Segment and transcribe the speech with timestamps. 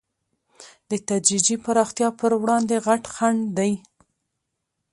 [0.89, 3.73] د تدریجي پراختیا پر وړاندې غټ خنډ دی.